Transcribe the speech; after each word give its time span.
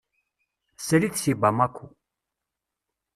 Srid 0.85 1.13
seg 1.19 1.35
Bamako. 1.41 1.85